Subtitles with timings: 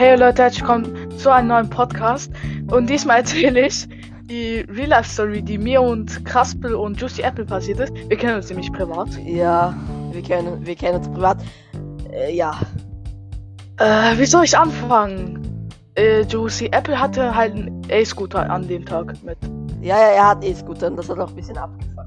[0.00, 2.30] Hey Leute, herzlich willkommen zu einem neuen Podcast.
[2.70, 3.88] Und diesmal erzähle ich
[4.30, 7.92] die Real-Life-Story, die mir und Kraspel und Juicy Apple passiert ist.
[8.08, 9.08] Wir kennen uns nämlich privat.
[9.24, 9.74] Ja,
[10.12, 11.38] wir kennen, wir kennen uns privat.
[12.12, 12.60] Äh, ja.
[13.78, 15.68] Äh, wie soll ich anfangen?
[15.96, 19.38] Äh, Juicy Apple hatte halt einen A-Scooter an dem Tag mit.
[19.80, 22.06] Ja, ja, er hat E-Scooter und das hat auch ein bisschen abgefangen.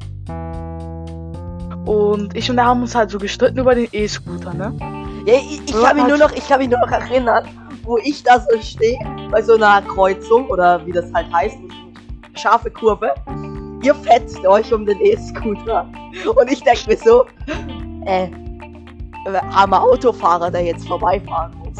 [1.86, 4.74] Und ich und er haben uns halt so gestritten über den E-Scooter, ne?
[5.26, 7.44] Ja, ich, ich kann mich nur noch, ich kann mich nur noch erinnern,
[7.84, 8.98] wo ich da so stehe,
[9.32, 11.58] bei so einer Kreuzung oder wie das halt heißt,
[12.36, 13.14] scharfe Kurve.
[13.84, 15.88] Ihr fetzt euch um den E-Scooter.
[16.36, 17.26] Und ich denke mir so,
[18.06, 18.30] äh,
[19.54, 21.78] armer Autofahrer, der jetzt vorbeifahren muss.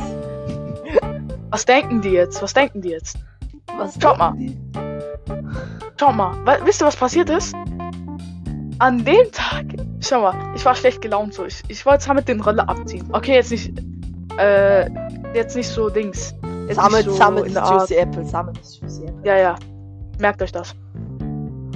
[1.52, 2.42] Was denken die jetzt?
[2.42, 3.18] Was denken die jetzt?
[3.78, 4.34] Was Schaut mal.
[4.38, 4.58] die?
[6.00, 7.54] Schau mal, wa- wisst ihr, was passiert ist?
[8.80, 9.66] An dem Tag,
[10.00, 11.46] schau mal, ich war schlecht gelaunt so.
[11.46, 13.08] Ich, ich wollte mit den Roller abziehen.
[13.12, 13.72] Okay, jetzt nicht,
[14.38, 14.90] äh,
[15.34, 16.36] jetzt nicht so Dings.
[16.68, 17.90] Jetzt Sammelt, so sammelt in der Art.
[17.90, 19.22] Juicy Apple, sammelt Juicy Apple.
[19.24, 19.56] Ja, ja.
[20.20, 20.76] Merkt euch das.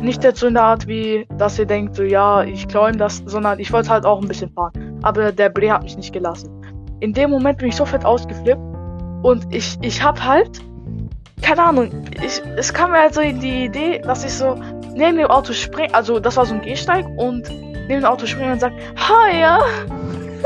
[0.02, 2.97] Nicht jetzt so in der Art wie, dass ihr denkt, so ja, ich klaue ihm
[2.97, 5.00] das, sondern ich wollte halt auch ein bisschen fahren.
[5.02, 6.50] Aber der Bre hat mich nicht gelassen.
[7.00, 8.62] In dem Moment bin ich so fett ausgeflippt
[9.23, 10.59] und ich, ich hab halt,
[11.42, 11.90] keine Ahnung,
[12.23, 14.56] ich, es kam mir halt so in die Idee, dass ich so
[14.94, 17.50] neben dem Auto springe, also das war so ein Gehsteig und
[17.88, 19.59] neben dem Auto springe und sag, hi, ja.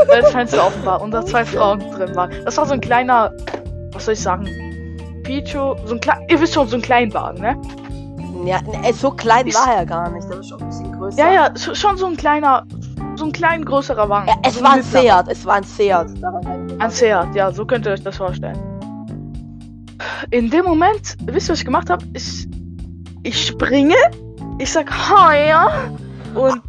[0.08, 2.32] Weil das Fenster offen war und da zwei Frauen drin waren.
[2.46, 3.32] Das war so ein kleiner,
[3.92, 4.48] was soll ich sagen,
[5.24, 7.60] Picho, so ein kleiner, ihr wisst schon, so ein Kleinwagen, ne?
[8.46, 11.18] Ja, ne, so klein Ich- war er gar nicht, der war schon ein bisschen größer.
[11.20, 12.64] Ja, ja, schon so ein kleiner,
[13.16, 14.28] so ein klein größerer Wagen.
[14.30, 14.84] Ja, es so war ein.
[14.84, 16.08] Seat, es war ein Seat.
[16.80, 18.58] Ein Seat, ja, so könnt ihr euch das vorstellen.
[20.32, 22.06] In dem Moment, wisst ihr, was ich gemacht habe?
[22.14, 22.48] Ich,
[23.24, 23.96] ich springe,
[24.58, 25.70] ich sag hi, ja,
[26.36, 26.62] und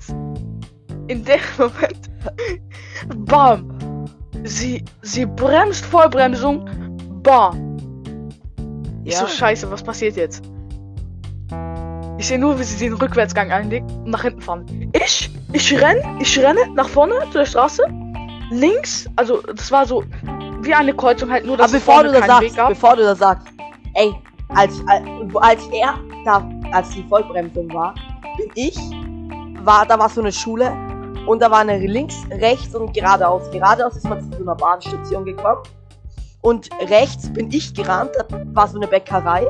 [1.06, 2.09] in dem Moment,
[3.16, 4.06] bam,
[4.44, 6.68] sie, sie bremst Vollbremsung,
[7.22, 7.76] bam.
[9.04, 9.30] Ich so, Ja.
[9.30, 10.42] scheiße, was passiert jetzt?
[12.18, 14.90] Ich sehe nur, wie sie den Rückwärtsgang einlegt und nach hinten fahren.
[14.92, 17.82] Ich, ich renn, ich renne nach vorne zu der Straße.
[18.50, 20.04] Links, also das war so
[20.62, 23.46] wie eine Kreuzung halt nur, dass Aber bevor du das sagst, bevor du das sagst,
[23.94, 24.12] ey,
[24.54, 25.02] als, als,
[25.36, 25.94] als er
[26.24, 27.94] da, als die Vollbremsung war,
[28.36, 28.76] bin ich,
[29.64, 30.72] war, da war so eine Schule
[31.26, 33.50] und da war eine links, rechts und geradeaus.
[33.50, 35.62] Geradeaus ist man zu so einer Bahnstation gekommen.
[36.42, 39.46] Und rechts bin ich gerannt, da war so eine Bäckerei.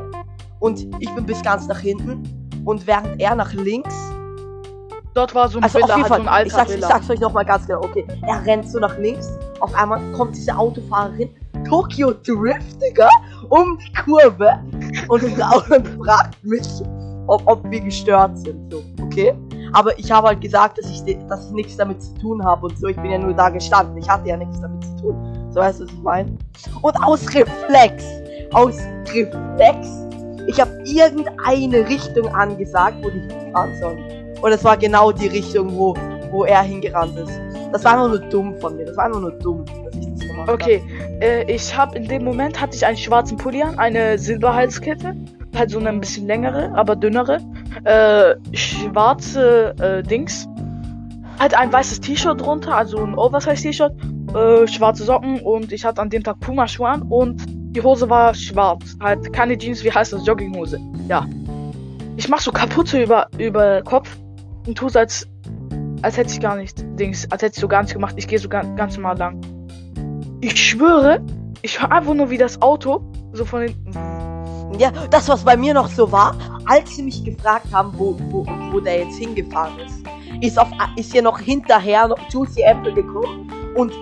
[0.59, 2.63] Und ich bin bis ganz nach hinten.
[2.65, 3.95] Und während er nach links
[5.15, 6.75] Dort war so ein also Villa, auf jeden halt so Fall, ein ich, alter sag's,
[6.75, 8.07] ich sag's euch nochmal ganz genau, okay.
[8.27, 9.29] Er rennt so nach links,
[9.61, 11.31] auf einmal kommt diese Autofahrerin,
[11.69, 13.09] Tokyo Drift, Digga,
[13.49, 14.63] um die Kurve
[15.09, 15.23] und,
[15.71, 16.69] und fragt mich,
[17.27, 19.35] ob, ob wir gestört sind, so, okay?
[19.73, 22.79] Aber ich habe halt gesagt, dass ich, dass ich nichts damit zu tun habe und
[22.79, 25.49] so, ich bin ja nur da gestanden, ich hatte ja nichts damit zu tun.
[25.51, 26.39] So weißt du, was ich meine?
[26.83, 28.05] Und aus Reflex,
[28.53, 28.79] aus
[29.13, 29.89] Reflex,
[30.47, 33.99] ich habe irgendeine Richtung angesagt, wo die hinfahren sollen.
[34.41, 35.95] Und es war genau die Richtung, wo,
[36.31, 37.41] wo er hingerannt ist.
[37.73, 38.87] Das war einfach nur dumm von mir.
[38.87, 40.53] Das war einfach nur dumm, dass ich das gemacht habe.
[40.53, 40.83] Okay,
[41.21, 45.15] äh, ich habe in dem Moment hatte ich einen schwarzen Pulli an, eine Silberhalskette,
[45.55, 47.39] halt so eine ein bisschen längere, aber dünnere,
[47.85, 50.49] äh, schwarze äh, Dings,
[51.39, 53.93] halt ein weißes T-Shirt drunter, also ein Oversize-T-Shirt,
[54.35, 58.35] äh, schwarze Socken und ich hatte an dem Tag Puma-Schuhe an und die Hose war
[58.35, 60.79] schwarz, halt keine Jeans, wie heißt das, Jogginghose,
[61.09, 61.27] ja.
[62.17, 64.17] Ich mach so Kapuze über über Kopf
[64.67, 65.27] und tu's als
[66.03, 68.15] als hätte ich gar nicht Dings, als hätte ich so gar nichts gemacht.
[68.17, 69.41] Ich gehe so ganz, ganz normal lang.
[70.41, 71.21] Ich schwöre,
[71.63, 74.10] ich höre einfach nur wie das Auto so von den.
[74.81, 78.47] Ja, das, was bei mir noch so war, als sie mich gefragt haben, wo, wo,
[78.73, 80.03] wo der jetzt hingefahren ist,
[80.41, 83.93] ist, auf, ist hier noch hinterher noch Juicy Apple gekommen und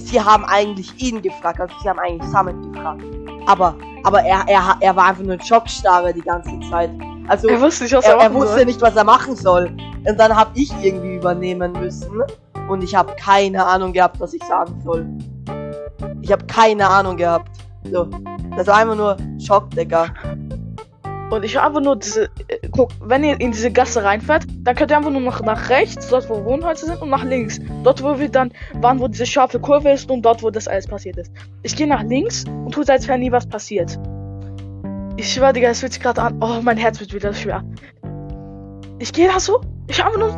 [0.00, 3.02] sie haben eigentlich ihn gefragt, also sie haben eigentlich Summit gefragt.
[3.48, 3.74] Aber,
[4.04, 6.90] aber er, er, er war einfach nur Schockstarre die ganze Zeit.
[7.26, 8.64] Also, Er wusste nicht, was er, er, er machen wusste soll.
[8.64, 9.76] nicht, was er machen soll.
[10.08, 12.22] Und dann habe ich irgendwie übernehmen müssen.
[12.68, 15.04] Und ich habe keine Ahnung gehabt, was ich sagen soll.
[16.22, 17.50] Ich habe keine Ahnung gehabt.
[17.90, 18.08] So.
[18.56, 20.06] Das war einfach nur Schock, Digga.
[21.30, 22.24] Und ich höre einfach nur diese.
[22.48, 25.68] Äh, guck, wenn ihr in diese Gasse reinfährt, dann könnt ihr einfach nur nach, nach
[25.70, 27.58] rechts, dort wo Wohnhäuser sind, und nach links.
[27.82, 30.86] Dort, wo wir dann waren, wo diese scharfe Kurve ist und dort, wo das alles
[30.86, 31.32] passiert ist.
[31.62, 33.98] Ich gehe nach links und tue, als wäre nie was passiert.
[35.16, 36.38] Ich schwör, Digga, es fühlt sich gerade an.
[36.40, 37.64] Oh, mein Herz wird wieder schwer.
[38.98, 40.30] Ich gehe da so, ich habe nur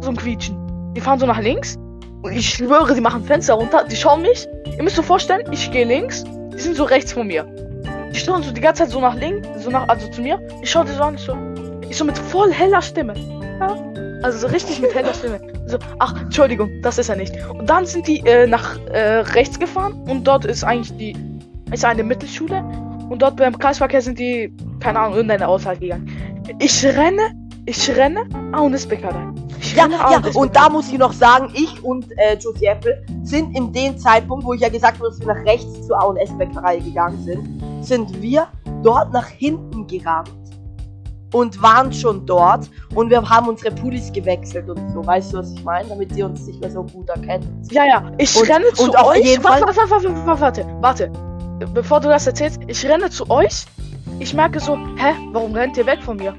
[0.00, 0.56] so ein Quietschen.
[0.94, 1.76] Die fahren so nach links
[2.22, 4.46] und ich schwöre, die machen Fenster runter, die schauen mich.
[4.76, 7.44] Ihr müsst euch vorstellen, ich gehe links, die sind so rechts von mir.
[8.12, 10.40] Die schauen so die ganze Zeit so nach links, so nach, also zu mir.
[10.62, 11.36] Ich schaue die so an, ich so,
[11.88, 13.14] ich so mit voll heller Stimme.
[13.60, 13.76] Ja?
[14.22, 15.40] Also so richtig mit heller Stimme.
[15.66, 17.32] So, ach, Entschuldigung, das ist er nicht.
[17.48, 21.16] Und dann sind die äh, nach äh, rechts gefahren und dort ist eigentlich die
[21.72, 22.64] ist eine Mittelschule.
[23.08, 26.08] Und dort beim Kreisverkehr sind die, keine Ahnung, irgendeine Aushalt gegangen.
[26.58, 27.34] Ich renne,
[27.66, 29.26] ich renne, ah, und ist Bäckerei.
[29.76, 33.72] Ja, ja, und da muss ich noch sagen, ich und äh, Josie Apple sind in
[33.72, 37.84] dem Zeitpunkt, wo ich ja gesagt habe, dass wir nach rechts zur A&S-Bäckerei gegangen sind,
[37.84, 38.46] sind wir
[38.82, 40.30] dort nach hinten gerannt
[41.32, 45.52] und waren schon dort und wir haben unsere Pullis gewechselt und so, weißt du, was
[45.52, 45.88] ich meine?
[45.88, 47.62] Damit die uns nicht mehr so gut erkennen.
[47.70, 49.42] Ja, ja, ich Und- renne zu und euch.
[49.44, 51.12] warte, warte, warte, warte, warte.
[51.74, 53.64] Bevor du das erzählst, ich renne zu euch.
[54.18, 56.34] Ich merke so, hä, warum rennt ihr weg von mir?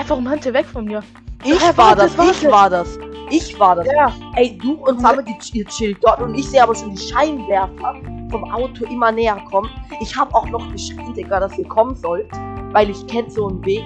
[0.00, 1.02] Hä, warum rennt ihr weg von mir?
[1.44, 2.98] Ich Hä, war das, ich war das,
[3.30, 3.86] ich war das.
[3.86, 7.02] Ja, Ey, du und Samme, die ihr chillt dort und ich sehe aber schon die
[7.02, 7.96] Scheinwerfer
[8.30, 9.68] vom Auto immer näher kommen.
[10.00, 12.30] Ich habe auch noch geschrien, Digga, dass ihr kommen sollt,
[12.72, 13.84] weil ich kenn so einen Weg.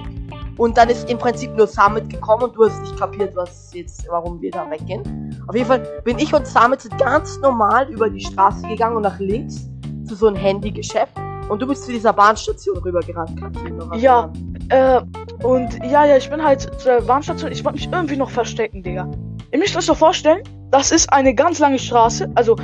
[0.56, 4.06] Und dann ist im Prinzip nur Summit gekommen und du hast nicht kapiert, was jetzt,
[4.08, 5.44] warum wir da weggehen.
[5.48, 9.18] Auf jeden Fall bin ich und Summit ganz normal über die Straße gegangen und nach
[9.18, 9.68] links
[10.06, 11.23] zu so einem Handygeschäft.
[11.48, 14.32] Und du bist zu dieser Bahnstation rübergerannt, kannst du dich noch Ja.
[14.70, 15.00] äh,
[15.42, 17.52] und ja, ja, ich bin halt zur Bahnstation.
[17.52, 19.10] Ich wollte mich irgendwie noch verstecken, Digga.
[19.52, 22.30] Ihr müsst euch so vorstellen, das ist eine ganz lange Straße.
[22.34, 22.56] Also,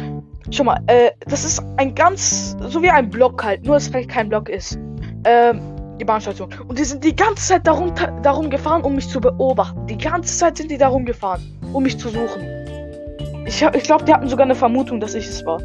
[0.51, 4.09] schau mal, äh, das ist ein ganz, so wie ein Block halt, nur dass es
[4.09, 4.79] kein Block ist.
[5.25, 5.61] Ähm,
[6.01, 6.49] die Bahnstation.
[6.67, 7.93] Und die sind die ganze Zeit darum,
[8.23, 9.87] darum gefahren, um mich zu beobachten.
[9.87, 11.41] Die ganze Zeit sind die darum gefahren,
[11.73, 12.43] um mich zu suchen.
[13.47, 15.61] Ich, ich glaube, die hatten sogar eine Vermutung, dass ich es war.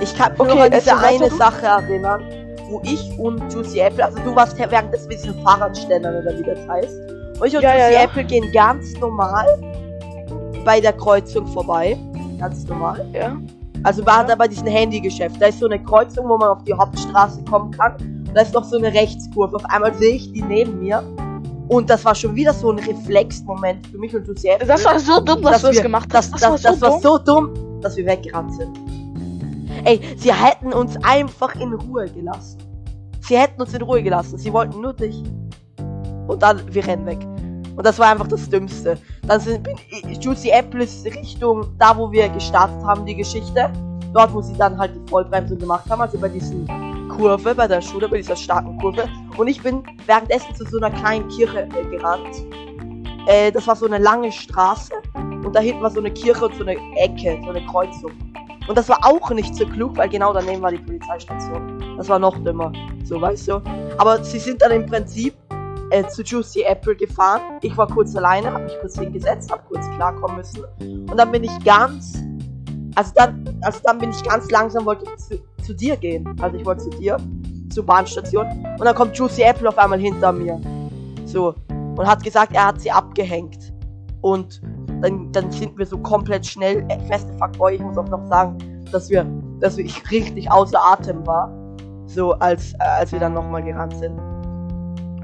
[0.00, 1.36] Ich kann mich Okay, noch an diese weiter, eine du.
[1.36, 2.22] Sache erinnern,
[2.70, 6.42] wo ich und Juicy Apple, also du warst ja währenddessen mit diesen Fahrradständern oder wie
[6.42, 6.98] das heißt.
[7.40, 8.02] Und ich und Ja, Juicy ja.
[8.04, 9.46] Apple gehen ganz normal
[10.64, 11.96] bei der Kreuzung vorbei.
[12.38, 13.04] Ganz normal.
[13.12, 13.36] Ja.
[13.82, 15.40] Also wir waren da bei diesem Handygeschäft.
[15.40, 17.94] Da ist so eine Kreuzung, wo man auf die Hauptstraße kommen kann.
[17.96, 19.56] Und da ist noch so eine Rechtskurve.
[19.56, 21.02] Auf einmal sehe ich die neben mir.
[21.68, 24.66] Und das war schon wieder so ein Reflexmoment für mich und Juicy Apple.
[24.66, 26.42] Das war so dumm, dass, du es wir- gemacht das, hast.
[26.42, 27.50] Das, das, war so dumm,
[27.82, 28.78] dass wir weggerannt sind.
[29.84, 32.58] Ey, sie hätten uns einfach in Ruhe gelassen.
[33.20, 34.38] Sie hätten uns in Ruhe gelassen.
[34.38, 35.22] Sie wollten nur dich.
[36.26, 37.18] Und dann, wir rennen weg.
[37.76, 38.96] Und das war einfach das Dümmste.
[39.26, 43.70] Dann sind, bin ich, Juicy Apple ist Richtung da, wo wir gestartet haben, die Geschichte.
[44.14, 46.66] Dort, wo sie dann halt die Vollbremsung gemacht haben, also bei diesen
[47.08, 49.06] Kurve, bei der Schule, bei dieser starken Kurve.
[49.36, 52.36] Und ich bin währenddessen zu so einer kleinen Kirche äh, gerannt.
[53.26, 54.92] Äh, das war so eine lange Straße.
[55.14, 58.12] Und da hinten war so eine Kirche und so eine Ecke, so eine Kreuzung.
[58.66, 61.96] Und das war auch nicht so klug, weil genau daneben war die Polizeistation.
[61.96, 62.72] Das war noch dümmer.
[63.04, 63.62] So, weißt du?
[63.98, 65.34] Aber sie sind dann im Prinzip
[65.90, 67.40] äh, zu Juicy Apple gefahren.
[67.60, 70.64] Ich war kurz alleine, hab mich kurz hingesetzt, hab kurz klarkommen müssen.
[70.80, 72.18] Und dann bin ich ganz.
[72.94, 76.34] Also dann, also dann bin ich ganz langsam, wollte ich zu, zu dir gehen.
[76.40, 77.16] Also ich wollte zu dir,
[77.70, 78.46] zur Bahnstation.
[78.46, 80.60] Und dann kommt Juicy Apple auf einmal hinter mir.
[81.26, 81.54] So.
[81.68, 83.72] Und hat gesagt, er hat sie abgehängt.
[84.20, 84.62] Und
[85.04, 86.84] dann, dann sind wir so komplett schnell.
[86.88, 88.56] Äh, feste Fuckboy, ich muss auch noch sagen,
[88.90, 89.26] dass wir,
[89.60, 91.50] dass wir ich richtig außer Atem war.
[92.06, 94.18] So als, äh, als wir dann nochmal gerannt sind.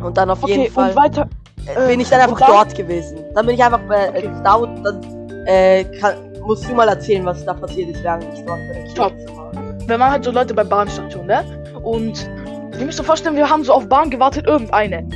[0.03, 1.29] Und dann auf Okay, jeden Fall und weiter.
[1.67, 3.19] äh, bin ich dann einfach dann- dort gewesen.
[3.35, 4.31] Dann bin ich einfach bei äh, Okay.
[4.45, 5.01] da und dann
[5.47, 6.15] äh, kann,
[6.47, 9.17] musst du mal erzählen, was da passiert ist, während ich dort bei der Stopp.
[9.17, 9.53] Kirche war.
[9.87, 11.43] wenn man halt so Leute bei Bahnstation, ne?
[11.83, 12.29] Und
[12.79, 15.07] ihr müsst euch vorstellen, wir haben so auf Bahn gewartet, irgendeine.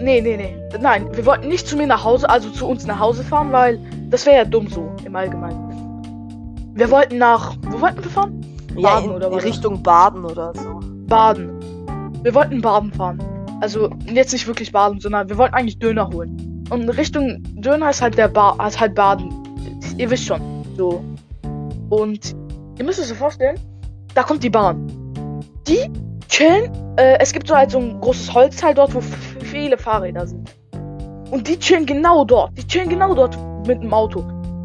[0.00, 0.56] Nee, nee, nee.
[0.80, 3.78] Nein, wir wollten nicht zu mir nach Hause, also zu uns nach Hause fahren, weil
[4.08, 6.72] das wäre ja dumm so im Allgemeinen.
[6.74, 7.56] Wir wollten nach.
[7.68, 8.40] Wo wollten wir fahren?
[8.76, 9.44] Ja, Baden in, oder was?
[9.44, 10.80] Richtung Baden oder so.
[11.06, 11.50] Baden.
[12.22, 13.18] Wir wollten Baden fahren.
[13.60, 16.64] Also jetzt nicht wirklich Baden, sondern wir wollten eigentlich Döner holen.
[16.70, 19.30] Und Richtung Döner ist halt der ba ist halt Baden.
[19.98, 20.40] Ihr wisst schon.
[20.78, 21.04] So.
[21.90, 22.34] Und
[22.78, 23.58] ihr müsst euch so vorstellen,
[24.14, 24.86] da kommt die Bahn.
[25.68, 25.90] Die
[26.28, 26.70] chillen.
[26.96, 29.00] Äh, es gibt so halt so ein großes Holzteil dort, wo
[29.40, 30.54] viele Fahrräder sind.
[31.30, 32.56] Und die chillen genau dort.
[32.58, 34.24] Die chillen genau dort mit dem Auto.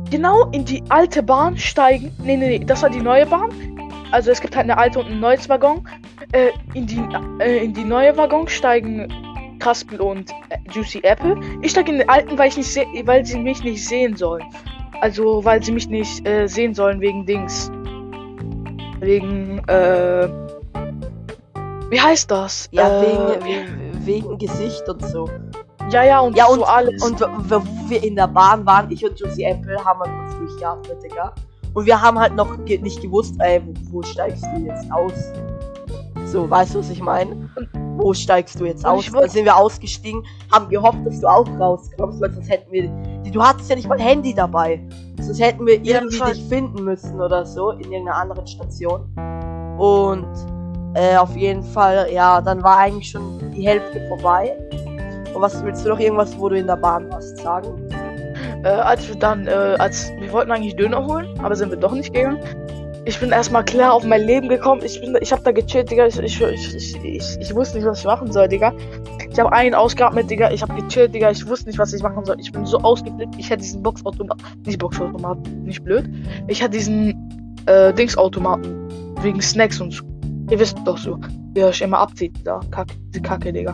[0.10, 2.12] Genau in die alte Bahn steigen.
[2.24, 3.50] Nee, nee, nee, das war die neue Bahn.
[4.12, 5.88] Also es gibt halt eine alte und ein neues Waggon.
[6.32, 7.02] Äh, in, die,
[7.40, 9.08] äh, in die neue Waggon steigen
[9.60, 11.40] Kaspel und äh, Juicy Apple.
[11.62, 14.44] Ich steige in den alten, weil ich nicht weil sie mich nicht sehen sollen.
[15.02, 17.72] Also weil sie mich nicht äh, sehen sollen wegen Dings.
[19.00, 20.45] Wegen äh
[21.96, 22.68] wie heißt das?
[22.72, 25.30] Ja, äh, wegen, we- wegen Gesicht und so.
[25.92, 27.02] ja ja und Ja, und, so alles.
[27.04, 31.04] und wo wir in der Bahn waren, ich und Juicy Apple haben halt uns durchgeatmet,
[31.04, 31.34] Digga.
[31.74, 35.14] Und wir haben halt noch ge nicht gewusst, ey, wo, wo steigst du jetzt aus?
[36.26, 37.50] So, weißt du, was ich meine?
[37.98, 39.10] Wo steigst du jetzt aus?
[39.12, 42.90] Dann sind wir ausgestiegen, haben gehofft, dass du auch rauskommst, weil sonst hätten wir.
[43.32, 44.82] Du hattest ja nicht mal Handy dabei.
[45.20, 49.02] Sonst hätten wir irgendwie dich finden müssen oder so in irgendeiner anderen Station.
[49.78, 50.28] Und
[50.96, 54.56] äh, auf jeden Fall, ja, dann war eigentlich schon die Hälfte vorbei.
[55.34, 57.86] Und was willst du noch irgendwas, wo du in der Bahn warst, sagen?
[58.66, 61.94] äh, als wir dann, äh, als wir wollten eigentlich Döner holen, aber sind wir doch
[61.94, 62.40] nicht gegangen.
[63.06, 64.82] ich bin erstmal klar auf mein Leben gekommen.
[64.84, 66.08] Ich bin, ich habe da gechillt, Digga.
[66.08, 68.74] Ich, ich, ich, ich, ich, wusste nicht, was ich machen soll, Digga.
[69.32, 70.50] Ich habe einen ausgehabt mit, Digga.
[70.50, 71.30] Ich habe gechillt, Digga.
[71.30, 72.38] Ich wusste nicht, was ich machen soll.
[72.40, 73.36] Ich bin so ausgeflippt.
[73.38, 76.10] Ich hätte diesen Boxautomat, nicht Boxautomat, nicht blöd.
[76.48, 78.90] Ich hatte diesen äh, Dingsautomaten
[79.22, 80.04] wegen Snacks und so.
[80.50, 81.20] Ihr wisst doch so,
[81.54, 83.74] wie ihr euch immer abzieht, da Kacke, diese Kacke, Digga.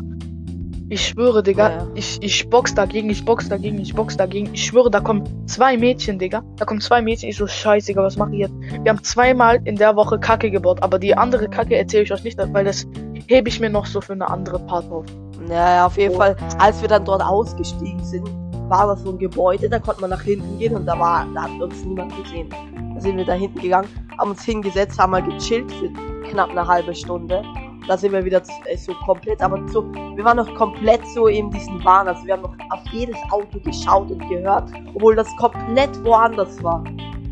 [0.90, 1.88] Ich schwöre, Digga, Ja, ja.
[1.96, 4.50] ich, ich box dagegen, ich box dagegen, ich box dagegen.
[4.54, 6.44] Ich schwöre, da kommen zwei Mädchen, Digga.
[6.58, 7.30] Da kommen zwei Mädchen.
[7.30, 8.54] Ich so, scheiße, Digga, was mache ich jetzt?
[8.84, 12.24] Wir haben zweimal in der Woche Kacke gebaut, aber die andere Kacke erzähle ich euch
[12.24, 12.86] nicht, weil das
[13.28, 15.06] hebe ich mir noch so für eine andere Part auf.
[15.50, 18.30] Ja, ja, auf jeden Fall, als wir dann dort ausgestiegen sind,
[18.70, 21.44] war das so ein Gebäude, da konnte man nach hinten gehen und da war, da
[21.44, 22.50] hat uns niemand gesehen.
[22.96, 23.88] Da sind wir da hinten gegangen,
[24.18, 25.90] haben uns hingesetzt, haben mal gechillt für
[26.30, 27.44] knapp eine halbe Stunde.
[27.88, 31.50] Da sind wir wieder äh, so komplett, aber so, wir waren noch komplett so in
[31.50, 36.04] diesen Bahn, also wir haben noch auf jedes Auto geschaut und gehört, obwohl das komplett
[36.06, 36.84] woanders war.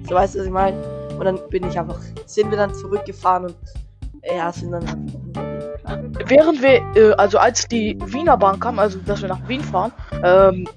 [0.07, 0.77] So weißt du, was ich meine?
[1.17, 3.55] Und dann bin ich einfach, sind wir dann zurückgefahren und
[4.23, 4.83] ja, sind dann
[6.27, 9.91] Während wir, äh, also als die Wiener Bahn kam, also dass wir nach Wien fahren,
[10.23, 10.67] ähm,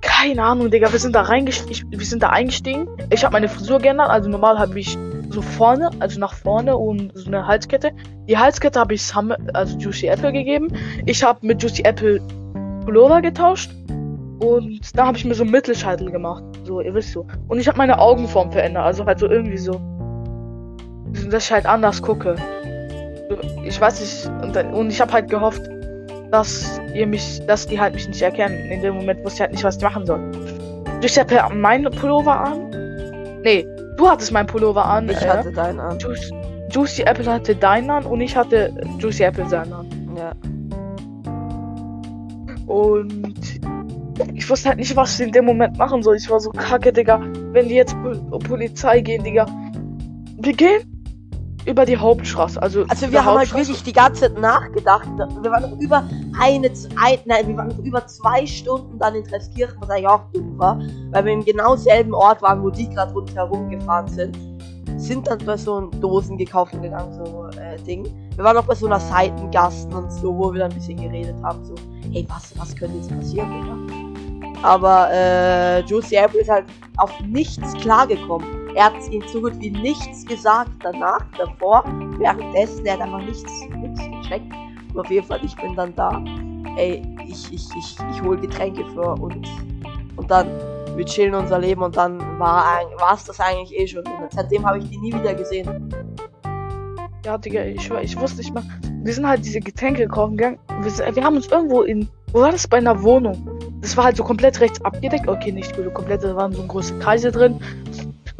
[0.00, 2.88] keine Ahnung, Digga, wir sind da reingestiegen, wir sind da eingestiegen.
[3.10, 4.96] Ich habe meine Frisur geändert, also normal habe ich
[5.32, 7.90] so vorne, also nach vorne und so eine Halskette.
[8.28, 10.68] Die Halskette habe ich Sam, also Juicy Apple gegeben.
[11.06, 12.20] Ich habe mit Juicy Apple
[12.84, 13.70] Pullover getauscht
[14.40, 17.26] und da habe ich mir so einen Mittelscheitel gemacht, so, ihr wisst so.
[17.48, 19.80] Und ich habe meine Augenform verändert, also halt so irgendwie so,
[21.30, 22.36] dass ich halt anders gucke.
[23.64, 25.62] Ich weiß nicht, und, dann- ich habe halt gehofft,
[26.30, 28.70] dass ihr mich, dass die halt mich nicht erkennen.
[28.70, 30.20] In dem Moment wusste ich halt nicht, was ich machen soll.
[31.02, 33.40] Ich habe meinen Pullover an.
[33.42, 33.66] Nee,
[34.02, 35.08] du hattest meinen Pullover an.
[35.08, 35.98] Ich äh, hatte deinen an.
[35.98, 36.30] Juice,
[36.70, 39.86] Juicy Apple hatte deinen an und ich hatte Juicy Apple seinen an.
[40.16, 40.32] Ja.
[42.66, 43.60] Und
[44.34, 46.16] ich wusste halt nicht, was ich in dem Moment machen soll.
[46.16, 47.20] Ich war so kacke, Digga.
[47.52, 49.46] Wenn die jetzt Pol Polizei gehen, Digga.
[50.38, 50.91] Wir gehen
[51.66, 52.60] über die Hauptstraße.
[52.60, 55.08] Also, Also wir haben halt wirklich die ganze Zeit nachgedacht.
[55.42, 56.04] Wir waren noch über
[56.38, 60.22] eine, ein, nein, wir waren noch über zwei Stunden dann in Treskirchen, was eigentlich auch
[60.32, 60.78] dumm war,
[61.10, 64.36] weil wir im genau selben Ort waren, wo die gerade rundherum gefahren sind.
[64.96, 68.06] Sind dann bei so Dosen gekauft und gegangen, so äh, Ding.
[68.36, 71.34] Wir waren noch bei so einer Seitengasten und so, wo wir dann ein bisschen geredet
[71.42, 71.74] haben, so,
[72.12, 74.02] hey, was, was könnte jetzt passieren, Digga?
[74.62, 76.66] Aber äh, Juicy Apple ist halt
[76.98, 78.61] auf nichts klargekommen.
[78.74, 81.84] Er hat ihm so gut wie nichts gesagt danach, davor,
[82.18, 84.52] währenddessen, er hat einfach nichts, nichts gecheckt.
[84.94, 86.22] Und auf jeden Fall, ich bin dann da.
[86.76, 89.46] Ey, ich, ich, ich, ich hol Getränke für und,
[90.16, 90.46] und dann,
[90.96, 92.80] wir chillen unser Leben und dann war
[93.14, 94.04] es das eigentlich eh schon.
[94.04, 95.92] Und seitdem habe ich die nie wieder gesehen.
[97.24, 98.64] Ja, Digga, ich, ich wusste nicht mal.
[99.04, 100.58] Wir sind halt diese Getränke kaufen gegangen.
[100.80, 102.08] Wir, wir haben uns irgendwo in.
[102.32, 102.66] Wo war das?
[102.66, 103.48] Bei einer Wohnung.
[103.80, 105.28] Das war halt so komplett rechts abgedeckt.
[105.28, 107.60] Okay, nicht so komplett, da waren so große Kreise drin.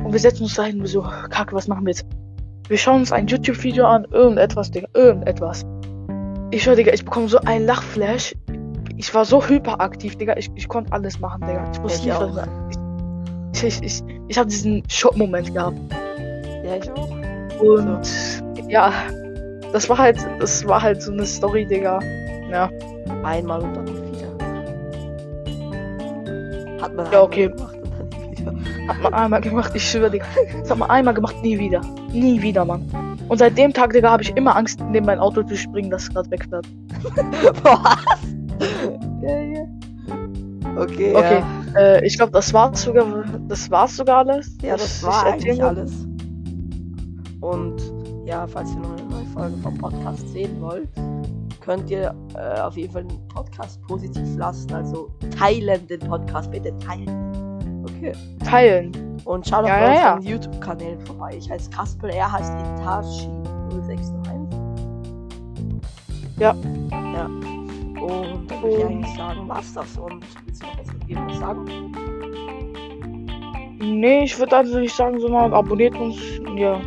[0.04, 2.06] Und wir setzen uns da hin und wir so, Kacke, was machen wir jetzt?
[2.68, 5.64] Wir schauen uns ein YouTube-Video an, irgendetwas, Digga, irgendetwas.
[6.50, 8.34] Ich schwör, Digga, ich bekomme so einen Lachflash.
[8.96, 10.36] Ich war so hyperaktiv, Digga.
[10.36, 11.70] Ich, ich konnte alles machen, Digga.
[11.72, 12.48] Ich wusste Ich nicht, was
[13.62, 15.76] ich, ich, ich, ich habe diesen Schockmoment gehabt.
[16.64, 17.10] Ja, ich auch.
[17.60, 18.08] Und
[18.68, 18.92] ja,
[19.72, 21.98] das war halt, das war halt so eine Story, Digga.
[22.50, 22.70] Ja,
[23.22, 24.28] Einmal und dann wieder.
[26.82, 27.48] Hat man Ja, okay.
[27.48, 27.71] gemacht
[28.88, 30.26] hat man einmal gemacht, ich schwöre, Digga.
[30.60, 31.80] Das hat man einmal gemacht, nie wieder.
[32.12, 32.84] Nie wieder, Mann.
[33.28, 36.04] Und seit dem Tag, Digga, habe ich immer Angst, neben mein Auto zu springen, dass
[36.04, 36.66] es gerade wegfährt.
[37.62, 37.96] Was?
[39.22, 39.66] ja, ja.
[40.76, 41.42] Okay, Okay,
[41.74, 41.80] ja.
[41.80, 44.56] äh, ich glaube, das war's sogar, das war's sogar alles.
[44.62, 45.66] Ja, das war eigentlich wollte.
[45.80, 46.06] alles.
[47.40, 47.76] Und
[48.24, 50.88] ja, falls ihr noch eine neue Folge vom Podcast sehen wollt,
[51.60, 54.72] könnt ihr äh, auf jeden Fall den Podcast positiv lassen.
[54.72, 57.32] Also teilen den Podcast, bitte teilen.
[58.44, 58.92] Teilen.
[59.24, 60.14] Und schaut Ja, auf ja, ja.
[60.16, 61.36] unseren YouTube-Kanälen vorbei.
[61.38, 64.22] Ich heiße Kaspel, er heißt Itachi0691.
[66.38, 66.54] Ja.
[66.90, 67.26] Ja.
[67.26, 69.96] Und dann würde ich eigentlich sagen, war's das.
[69.96, 71.64] Und willst du noch was irgendwas sagen?
[73.78, 76.16] Nee, ich würde also nicht sagen, sondern abonniert uns.
[76.56, 76.80] Ja,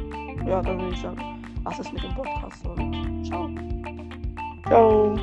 [0.46, 1.18] Ja, dann würde ich sagen,
[1.64, 2.66] was ist mit dem Podcast?
[2.68, 3.50] Und ciao.
[4.68, 5.16] ciao.